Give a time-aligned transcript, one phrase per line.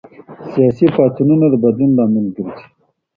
[0.51, 2.65] سياسي پاڅونونه د بدلون لامل ګرځي.